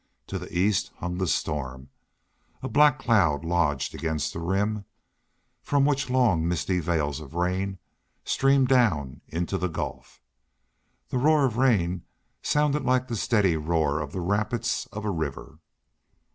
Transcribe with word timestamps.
To 0.25 0.39
the 0.39 0.51
east 0.57 0.89
hung 0.97 1.19
the 1.19 1.27
storm 1.27 1.91
a 2.63 2.67
black 2.67 2.97
cloud 2.97 3.45
lodged 3.45 3.93
against 3.93 4.33
the 4.33 4.39
Rim, 4.39 4.85
from 5.61 5.85
which 5.85 6.09
long, 6.09 6.47
misty 6.47 6.79
veils 6.79 7.19
of 7.19 7.35
rain 7.35 7.77
streamed 8.25 8.67
down 8.67 9.21
into 9.27 9.59
the 9.59 9.69
gulf. 9.69 10.19
The 11.09 11.19
roar 11.19 11.45
of 11.45 11.57
rain 11.57 12.01
sounded 12.41 12.83
like 12.83 13.09
the 13.09 13.15
steady 13.15 13.55
roar 13.57 13.99
of 13.99 14.11
the 14.11 14.21
rapids 14.21 14.87
of 14.91 15.05
a 15.05 15.11
river. 15.11 15.59